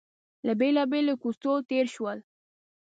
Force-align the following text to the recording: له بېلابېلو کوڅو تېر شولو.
له 0.45 0.53
بېلابېلو 0.59 1.13
کوڅو 1.21 1.53
تېر 1.69 1.85
شولو. 1.93 2.23